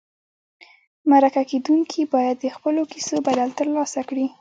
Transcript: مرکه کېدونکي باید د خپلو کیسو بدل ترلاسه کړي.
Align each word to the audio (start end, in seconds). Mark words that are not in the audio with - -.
مرکه 1.11 1.43
کېدونکي 1.51 2.01
باید 2.13 2.35
د 2.41 2.45
خپلو 2.55 2.81
کیسو 2.91 3.15
بدل 3.27 3.49
ترلاسه 3.59 4.01
کړي. 4.09 4.27